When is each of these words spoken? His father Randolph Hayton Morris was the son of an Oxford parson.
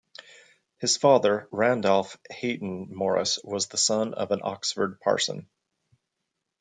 His 0.79 0.97
father 0.97 1.47
Randolph 1.51 2.17
Hayton 2.31 2.87
Morris 2.89 3.37
was 3.43 3.67
the 3.67 3.77
son 3.77 4.15
of 4.15 4.31
an 4.31 4.41
Oxford 4.43 4.99
parson. 4.99 5.47